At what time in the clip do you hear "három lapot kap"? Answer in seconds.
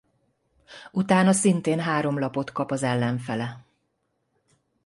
1.79-2.71